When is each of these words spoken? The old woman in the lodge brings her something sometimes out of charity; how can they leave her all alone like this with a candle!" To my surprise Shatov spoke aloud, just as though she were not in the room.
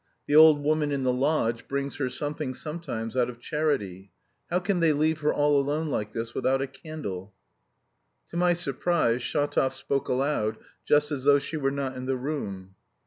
The 0.25 0.35
old 0.35 0.63
woman 0.63 0.91
in 0.91 1.03
the 1.03 1.13
lodge 1.13 1.67
brings 1.67 1.97
her 1.97 2.09
something 2.09 2.55
sometimes 2.55 3.15
out 3.15 3.29
of 3.29 3.39
charity; 3.39 4.09
how 4.49 4.57
can 4.57 4.79
they 4.79 4.93
leave 4.93 5.19
her 5.19 5.31
all 5.31 5.61
alone 5.61 5.89
like 5.89 6.11
this 6.11 6.33
with 6.33 6.43
a 6.43 6.65
candle!" 6.65 7.35
To 8.29 8.37
my 8.37 8.53
surprise 8.53 9.21
Shatov 9.21 9.75
spoke 9.75 10.07
aloud, 10.09 10.57
just 10.87 11.11
as 11.11 11.25
though 11.25 11.37
she 11.37 11.55
were 11.55 11.69
not 11.69 11.95
in 11.95 12.07
the 12.07 12.17
room. 12.17 12.73